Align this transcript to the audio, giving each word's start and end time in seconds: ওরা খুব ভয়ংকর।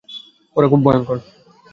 ওরা 0.55 0.67
খুব 0.71 0.81
ভয়ংকর। 0.85 1.17